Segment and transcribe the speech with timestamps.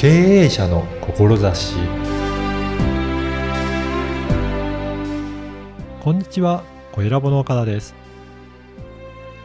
[0.00, 1.74] 経営者の志。
[6.02, 7.94] こんにちは小ラボの岡田です。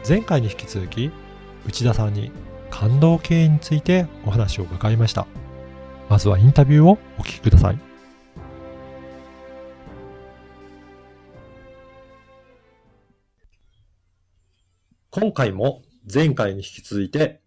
[0.08, 1.10] 前回に引き続き
[1.66, 2.32] 内田さんに
[2.70, 5.26] 感動経営についてお話を伺いました。
[6.08, 7.78] まずはインタビューをお聞きください。
[15.10, 17.42] 今回も前回に引き続いて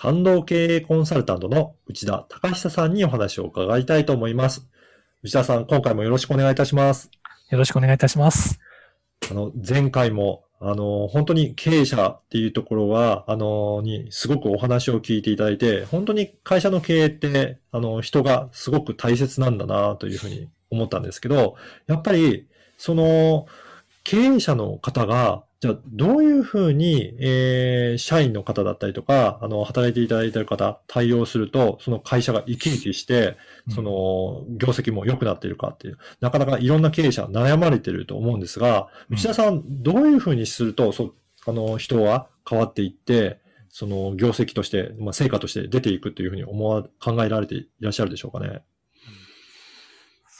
[0.00, 4.68] 感動経営コンサルタントの内田隆久さんにお話を伺いたいと思います。
[5.24, 7.10] 内田さん、今回もよろしくお願いいたします。
[7.50, 8.60] よろしくお願いいたします。
[9.28, 21.56] あの、前回も、あの、本当に経営者っていうところは、あの、にすごくお話を聞いていただいて、本当に会社の経営って、あの、人がすごく大切なんだなというふうに思ったんですけど、
[21.88, 22.46] やっぱり、
[22.76, 23.46] その、
[24.04, 33.36] 経営者の方が、じゃあ、どういうふうに、えー、社員の方だったりとか、あの、働いていただいている方、対応すると、その会社が生き生きして、
[33.74, 48.62] その、業績も良くなっているかっていう、なかなかいろんな経営者悩まれていると思うんですが、内田さん、どういうふうにすると、そう、あの、人は変わっていって、その、業績として、まあ、成果として出ていくというふうに思わ、考えられていらっしゃるでしょうかね。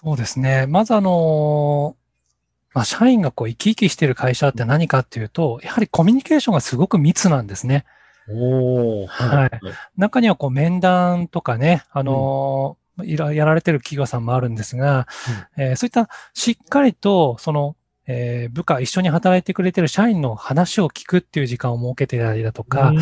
[0.00, 0.68] そうですね。
[0.68, 1.96] まずあの
[2.74, 7.84] まあ、社員がこう生き生きしてる会社って何かっていうと、やはりコミュニケーションがすごく密なんですね。
[8.30, 9.50] おはい。
[9.96, 15.06] 中にはこう面談とかね、あのー、うん、やられてる企業さんもあるんですが、
[15.56, 17.74] うん、えー、そういったしっかりと、その、
[18.06, 22.92] えー、部下、一緒に働いてくれてる社員の話を聞くっていう時間を設けてたりだとか、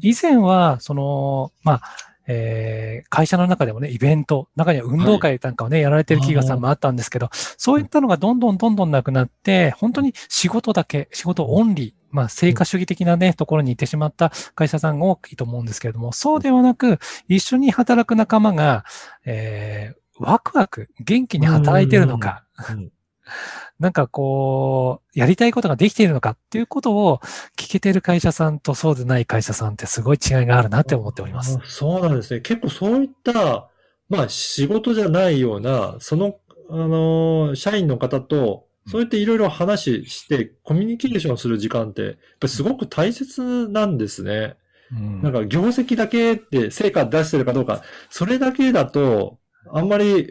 [0.00, 1.82] 以前は、その、まあ、
[2.30, 18.84] えー、会社の中でもね、イベント、中には運動会なんかをね、はい、やられてる企業さんもあったんですけど、そういったのがどんどんどんどんなくなって、本当に仕事だけ、仕事オンリー、まあ、成果主義的なね、ところに行ってしまった会社さんが多いと思うんですけれども、そうではなく、一緒に働く仲間が、
[19.24, 22.44] えー、ワクワク、元気に働いてるのか、
[23.78, 27.20] なんかこう、やりたいことができているのかっていうことを
[27.56, 31.58] 聞けてる会社さんとそうでない会社さんってすごい違いがあるなって思っております。
[31.64, 32.40] そうなんですね。
[32.40, 33.68] 結構そういった、
[34.08, 36.36] まあ仕事じゃないような、その、
[36.70, 44.56] あの、社員の方と、そうやっていろいろ話して、コミュニケーションする時間って、やっぱりすごく大切なんですね。
[44.90, 49.38] うん、なんか業績だけって成果出してるかどうか、それだけだと、
[49.72, 50.28] あんまり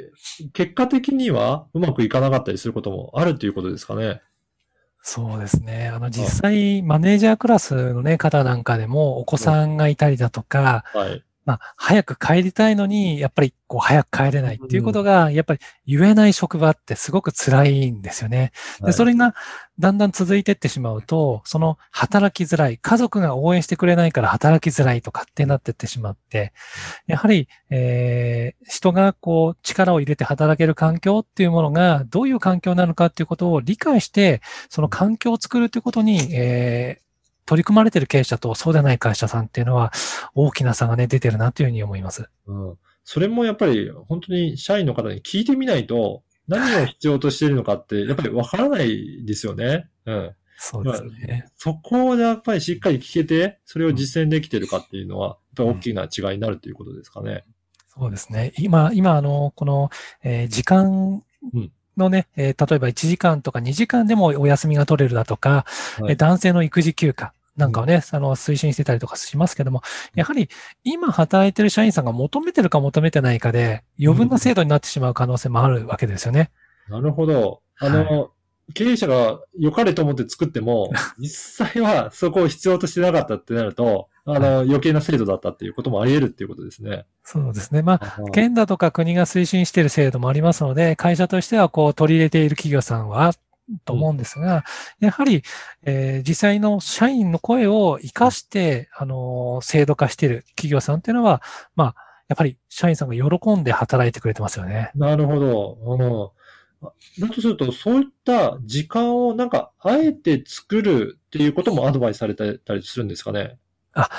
[0.54, 4.22] 結果的にはうまくいかなかったりすることもあるということですかね。
[5.02, 5.88] そうですね。
[5.88, 18.52] あの、実際、マネージャークラスのね、方なんかでも、お子さんがいたりだとか、はい、まあ、早く帰りたいのに、やっぱりこう早く帰れないっていうことが、やっぱり言えない職場ってすごく辛いんですよね。
[18.81, 19.34] で、それが
[19.80, 26.52] だんだん続いていってしまうと、その働きづらい、家族が応援してくれないから働きづらいとかってなってってしまって、
[27.08, 37.06] やはり、えー、人がこう力を入れて働ける環境っていうものがどういう環境なのかっていうことを理解して、その環境を作るっていうことに、えー、
[37.47, 39.91] 取り組まれてる経営者とそうでない会社さんっていうのは
[40.35, 42.30] 大きな差がね、出てるなというふうに思います。
[42.46, 42.78] うん。
[43.03, 49.90] それもやっぱり本当に社員の方に聞いてみないと何を必要としているのかってやっぱりわからないですよね。
[50.06, 50.35] うん。
[50.58, 51.46] そうですね。
[51.56, 57.44] そこをやっぱりしっかり聞けて、それを実践できてるかっていうのは、やっぱり大きな違いになるということですかね。
[57.96, 58.53] うん、そうですね。
[58.58, 59.90] 今、今、あの、この、
[60.24, 61.22] えー、時間
[61.96, 65.66] のね、えー、例えば1時間とか2時間でもお休みが取れるだとか、
[66.00, 69.81] はい、男性の育児休暇、なんかをね、あの、推進してたりとかしますけども、
[70.13, 70.47] やはり
[70.84, 76.51] 今働いてる社員さんが求めてるか求めてないかで、余分な制度になってしまう可能性もあるわけですよね。
[76.88, 77.62] なるほど。
[77.79, 78.28] あの、は
[78.69, 87.06] い、経営者が良かれと思って作っても、 実際はそこを必要としてなかったってなると、あの、余計な制度だったっていうこともあり得るっていうことですね。
[87.23, 87.81] そうですね。
[87.81, 93.34] まあ、県だとか国が推進している制度もありますので、会社としてはこう取り入れている企業さんは
[93.85, 94.63] と思うんですが、
[95.01, 95.44] うん、やはり、
[95.83, 101.41] えー、実際の社員の声を活かして、あのー、制度化している企業さんっていうのは、
[101.75, 101.96] まあ、
[102.28, 104.91] やっぱり社員さんが喜んで働いてくれてますよね。
[104.96, 105.78] なるほど。
[105.85, 106.34] あの、
[107.19, 113.58] だとすると、そういった時間をなんか、あえて作るっていうこともアドバイスされたりするんですかね？
[113.93, 114.09] あ、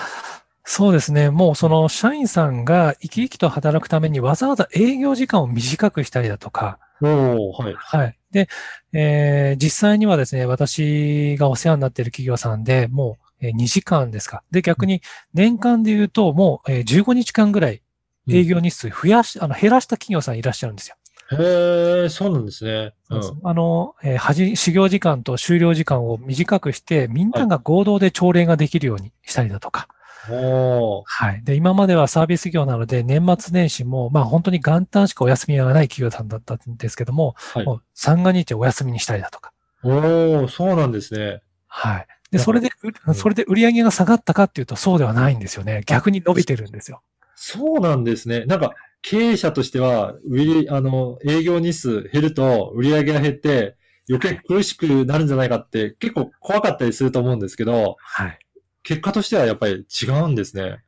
[0.64, 1.30] そうですね。
[1.30, 7.74] もうその社員さんが生き生きと働くためにわざわざ営業時間を短くしたりだとか、おはい。
[7.74, 8.17] はい。
[8.30, 8.48] で、
[8.92, 14.42] えー、実際にはですね、私がお世話になっている企業さんで、もう2時間ですか。
[14.50, 15.02] で、逆に
[15.34, 17.82] 年間で言うと、もう15日間ぐらい
[18.28, 20.96] 営業日数増やし、うん、あの、減らした企業さんいらっしゃるんですよ。
[21.30, 22.94] へえ、そうなんですね。
[23.10, 29.88] うん、あの、えー、はじ、修行時間と終了時間を短くして、みんなが合同で朝礼ができるようにしたりだとか。
[30.30, 31.42] おーはい。
[31.44, 39.52] で、今まではサービス業なので、年末年始も、まあ本当に元旦しかお休みがない企業さんだったんですけども、はいもう三が日をお休みにしたりだとか。
[39.82, 41.42] おーそうなんですね。
[41.66, 42.06] はい。
[42.30, 42.70] で、それで、
[43.06, 45.82] うんそれで売り上げが下がったかっていうと、そうではないんですよね。
[45.86, 47.02] 逆に伸びてるんですよ。
[47.34, 48.44] そうなんですね。
[48.44, 53.76] なんか、経営者としては、売り、あの、営業日数減ると、売り上げが減って、
[54.10, 58.38] 余計苦しくなるんじゃないかって、結構怖かったりすると思うんですけど、はい。
[58.82, 60.82] 結果としてはやっぱり違うんですね。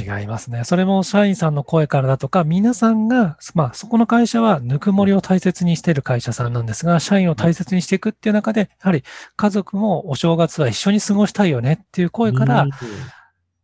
[0.00, 0.64] 違いますね。
[0.64, 9.04] それも社員さんの声からだとか、皆さんが、まあ、そこの会社はぬくもりを大切にしている会社さんなんですが、社員を大切にしていくっていう中で、やはり
[9.36, 12.70] 家族もお正月は一緒に過ごしたいよねっていう声からうん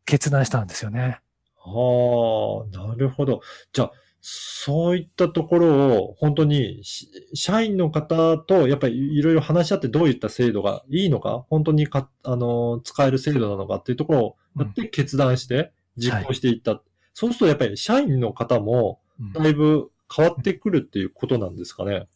[0.04, 1.20] 決断したんですよね。
[1.56, 3.40] はあ、なるほど。
[3.72, 16.82] じゃあ、そういったところを本当にし社員の方とやっぱりいろいろ話し合ってどういった制度がいいのか、本当にか、あの、使える制度なのかっていうところをやって決断して実行していった。
[17.14, 22.06] そうするとやっぱり社員の方もうんだいぶ変わってくるっていうことなんですかね。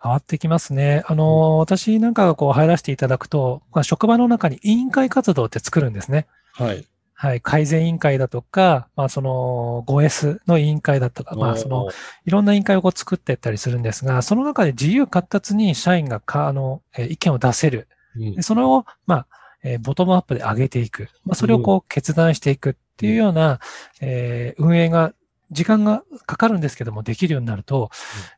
[0.00, 1.02] 変わってきますね。
[1.06, 6.26] あの、私なんかがこう入らせていただくと、まあ、職場の中に委員会活動って作るんですね。
[6.52, 6.86] はい。
[7.20, 7.40] はい。
[7.40, 11.88] 改善委員会だとか、まあその 5S の委員会だとか、まあその
[12.24, 17.88] いろんな委員会をこう作っていったりするんですが、その中で自由闊達に社員がか、あの、えー意見を出せる。
[18.16, 19.26] うんでそれを、まあ、
[19.64, 21.08] えーボトムアップで上げていく。
[21.24, 23.58] まあ、それをこう決断していくっていうような、
[24.00, 25.12] えー運営が、
[25.50, 27.90] 時間がかかるんですけども、できるようになると、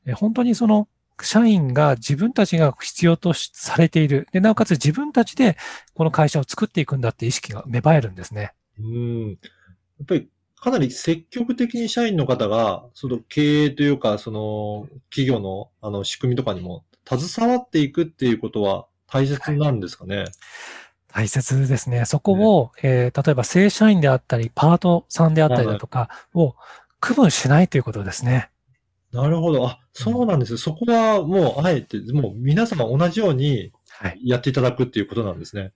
[0.07, 0.89] えー本当にその、
[1.23, 4.27] 社員が自分たちが必要としされている。
[4.33, 5.59] で、なおかつ自分たちで
[5.93, 8.55] この会社を作っていくんだって意識が芽生えるんですね。
[8.83, 9.31] うん。
[9.31, 9.37] や
[10.03, 20.25] っぱりかなり積極的に社員の方が、その経営というか、その企業のあの仕組みとかにも携わっていくっていうことは大切なんですかね？
[21.13, 22.05] 大切ですね。
[22.05, 26.55] そこを、えー例えば正社員であったり、パートさんであったりだとかを
[27.01, 28.51] 区分しないということですね。
[29.13, 29.67] なるほど。
[29.67, 30.57] あ、そうなんです。
[30.57, 34.21] そこはもうあえて、もう皆様同じようにはい。
[34.25, 35.73] やっていただくっていうことなんですね。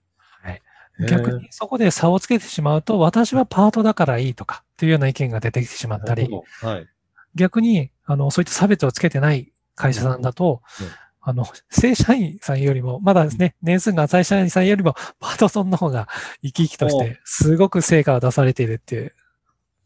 [0.99, 6.29] 逆にそこで差をつけてしまうと、私はパートだからいいとかっていうような意見が出てきてしまったり。
[6.61, 6.87] はい。
[7.35, 10.87] 逆に、あの、そういった差別をつけてない会社さんだと、うん
[11.27, 16.07] あの、正社員さんよりも、まだですね、年数が浅い社員さんよりも、パートソンの方が
[16.43, 19.15] 生き生きとしおて、すごく成果を出されているっていう、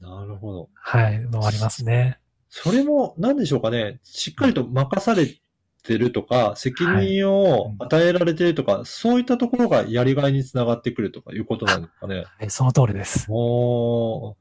[0.01, 0.69] なるほど。
[0.75, 2.19] はい、のはありますね。
[2.49, 3.99] それも、何でしょうかね。
[4.03, 5.33] しっかりと任され
[5.83, 12.25] てるとか、責任を与えられてるとか、そういったところがやりがいにつながってくるとかいうことなんですかね。
[12.39, 13.27] はい、その通りです。
[13.29, 14.35] おー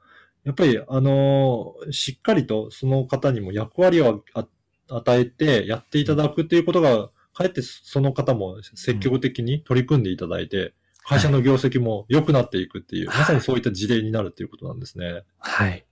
[0.45, 4.47] やっぱり、あのーしっかりとその方にも役割をあ
[4.91, 10.75] 与えてやっていただくっていうことが、かえってその方も積極的に取り組んでいただいて、
[11.05, 15.23] 会社の業績も良くなっていくっていう、はいまさにそういった事例になるっていうことなんですね。
[15.39, 15.85] はい。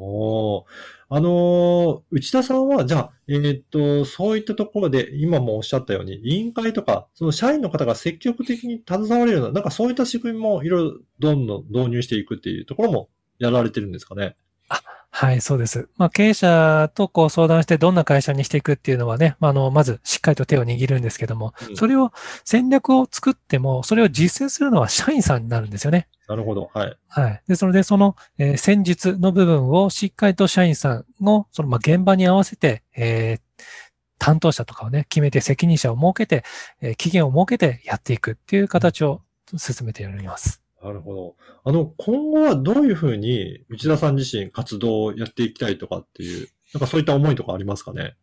[0.00, 0.64] おー
[1.10, 13.08] あのー内田さんは、じゃあ、えーっと、そういったところで、今もおっしゃったように、委員会とか、その社員の方が積極的に携われるような、なんかそういった仕組みもいろいろどんどん導入していくっていうところも
[13.38, 14.36] やられてるんですかね？
[15.10, 15.88] はい、そうです。
[15.96, 22.12] まあ、経営者とこう相談してどんな会社にしていくっていうのはね、まあ、あの、まずしっかりと手を握るんですけども、うんそれを
[22.44, 26.06] 戦略を作っても、それを実践するのは社員さんになるんですよね。
[26.28, 26.70] なるほど。
[26.72, 26.96] はい。
[27.08, 27.42] はい。
[27.48, 33.40] で、それでその、えー戦術の部分をしっかりと社員さんの、その、まあ、現場に合わせて、えー
[34.20, 36.44] 担当者とかをね、決めて責任者を設けて、
[36.80, 39.22] えー期限を設けてやっていくっていう形を
[39.56, 40.62] 進めております。
[40.82, 41.36] なるほど。
[41.64, 48.16] あの、今後はどういうふうに内田さん自身活動をやっていきたいとかっていう、なんかそういった思いとかありますかね？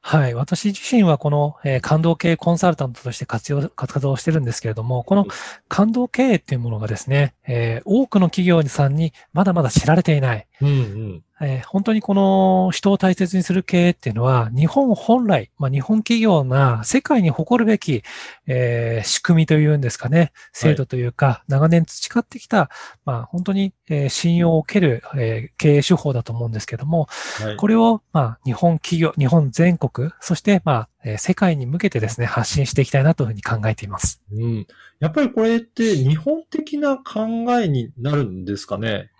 [0.00, 0.34] はい。
[0.34, 5.26] 私自身はこの、えー感動経営コンサルタントとして活用、活動してるんですけれども、この
[5.68, 10.46] 感動経営っていうものがですね、えー多くの企業さんにまだまだ知られていない。
[10.60, 11.24] うんうん。
[11.40, 18.02] えー本当にこの人を大切にする経営っていうのは、日本本来、まあ、日本企業が世界に誇るべき、
[18.46, 22.70] えー仕組みというんですかね、制度というか、長年培ってきた、
[23.04, 27.08] まあ、本当に、えー信用を受ける、えー経営手法だと思うんですけども、
[27.40, 27.56] はい。
[27.56, 34.22] これを、まあ、日本企業、日本全国、そして、まあ、えー世界に向けてですね、発信していきたいなというふうに考えています。
[34.32, 34.66] うん。
[35.00, 37.26] やっぱりこれって日本的な考
[37.60, 39.10] えになるんですかね？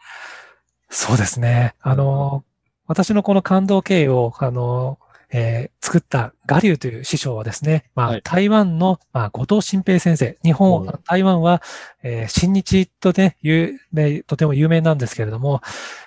[0.91, 1.75] そうですね。
[1.81, 2.45] あの、
[2.87, 4.99] 私のこの感動経営を、あの、
[5.31, 8.23] えー作ったガリューという師匠はですね、まあ、はい。
[8.23, 11.01] 台湾の、まあ、後藤新平先生、日本、うん。
[11.07, 11.63] 台湾は、
[12.03, 15.63] えー新日とね、有名、とても有名なんですけれども、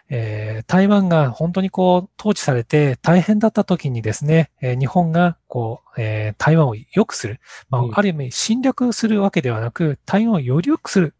[0.09, 7.91] えー台湾が本当にこう、統治されて大変だった時にですね、えー日本がこう、えー台湾を良くする、まあうん。
[7.95, 11.15] ある意味侵略するわけではなく、台湾をより良くする、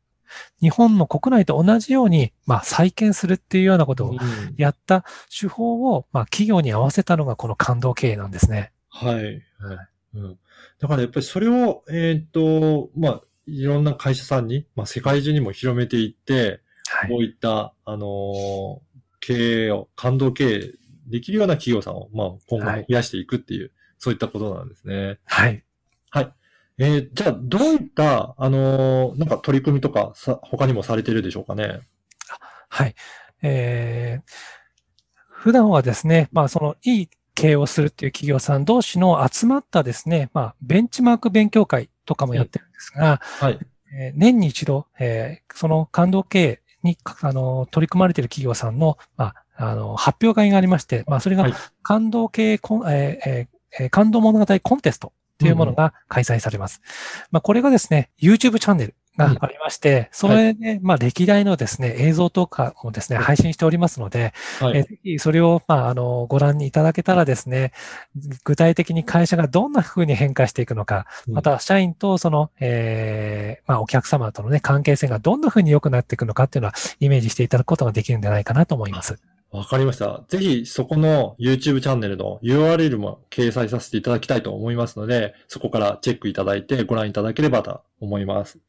[0.61, 4.15] 日本の国内と同じように、まあ、再建するっていうようなことを
[4.57, 8.71] やった手法を、まあ、企業に合わせたのがこの感動経営なんですね。
[8.89, 9.15] はい。
[9.15, 9.41] はい。
[10.15, 10.39] うん。
[10.79, 18.79] だからやっぱりそれを、えっ、ー、と、まあ、いろんな会社さんに、まあ、世界中にも広めていって、はい、こういった、あのー、
[19.19, 20.73] 経営を、感動経営
[21.07, 25.19] できるような企業さんを、まあ、今後も増やしていくっていう、はい、そういったことなんですね。
[25.25, 25.47] はい。
[25.47, 25.63] はい。
[26.83, 31.81] えー、じゃあ、どういった、あのー、なんか取り組みとか、さ、他にもされてるでしょうかね？
[32.69, 32.95] はい。
[33.43, 34.31] えー、
[35.29, 43.59] 普段はですね、まあ、その、いい経営をするっていう企業さん同士の集まったですね、まあ、ベンチマーク勉強会とかもやってるんですが、はい。
[43.93, 51.45] えー、年に一度、えー、その感動経営に、あの、取り組まれている企業さんの、まあ、あの、発表会がありまして、まあ、それが、
[51.83, 56.81] 感動経営コン、えーえー、感動物語コンテストというものが開催されます。
[56.83, 67.73] うん、まあ、これがですね、YouTube チャンネルがありまして、それで、まあ、歴代のですね、映像とかもですね、配信しておりますので、はい、えぜひそれを、まあ、あの、ご覧いただけたらですね、
[68.43, 79.19] 具体的に会社がどんな風に変化していくのか、また、社員とその、ええー、まあ、お客様とのね、関係性がどんな風に良くなっていくのかっていうのは、イメージしていただくことができるんじゃないかなと思います。
[79.51, 80.23] わかりました。
[80.29, 88.59] ぜひそこの YouTube チャンネルの URL も掲載させていただきたいと思いますので、そこからチェックいただいてご覧いただければと思います。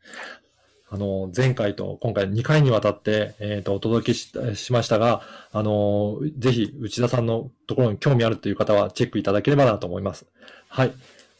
[0.90, 5.22] あの、前回と今回2回にわたって、えっ、ー、と、お届けししましたが、
[5.52, 10.26] あの、ぜひ内田さんのところに興味あるという方はチェックいただければなと思います。
[10.68, 10.92] はい。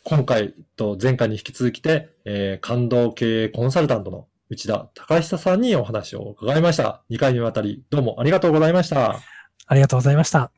[0.04, 7.02] 今回と前回に引き続きて、えー、感動経営コンサルタントの内田隆久さんにお話を伺いました。
[7.10, 9.31] 2回にわたりどうもありがとうございました。
[9.72, 10.50] ありがとうございました。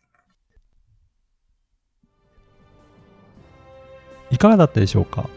[4.32, 5.30] いかがだったでしょうか？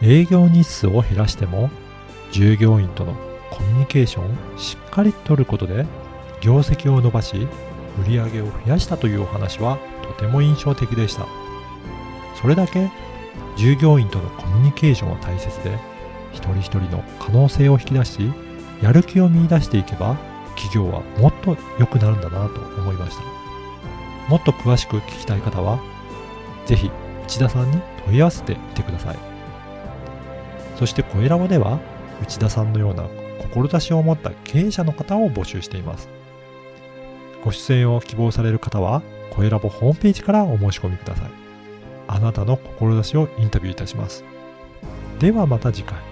[0.00, 1.70] 営業日数を減らしても
[2.30, 3.14] 従業員との
[3.50, 5.86] コミュニケーションをしっかりとることで
[6.40, 7.48] 業績を伸ばし
[8.04, 11.26] 売り上げを増やしたというお話はとても印象的でした
[12.40, 12.90] それだけ
[13.56, 15.76] 従業員とのコミュニケーションは大切で
[16.32, 18.32] 一人一人の可能性を引き出し
[18.80, 20.16] やる気を見いだしていけば
[20.62, 23.22] 企業はもっと良くなるんだなと思いました
[24.28, 25.80] もっと詳しく聞きたい方は
[26.66, 26.90] 是非
[27.24, 29.18] 内田さんに問い合わせてみてください
[30.78, 31.78] そしてコエラボでは
[32.22, 33.08] 内田さんのような
[33.52, 36.08] 志を持った経営者の方を募集しています。
[37.44, 41.30] ご出演を希望される方は、声ラボホームページからお申し込みください。
[42.08, 44.24] あなたの志をインタビューいたします。
[45.18, 46.11] ではまた次回。